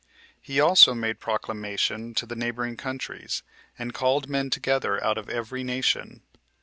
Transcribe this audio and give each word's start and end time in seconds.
He 0.41 0.59
also 0.59 0.95
made 0.95 1.19
proclamation 1.19 2.15
to 2.15 2.25
the 2.25 2.35
neighboring 2.35 2.75
countries, 2.75 3.43
and 3.77 3.93
called 3.93 4.27
men 4.27 4.49
together 4.49 4.99
out 5.03 5.19
of 5.19 5.29
every 5.29 5.63
nation. 5.63 6.23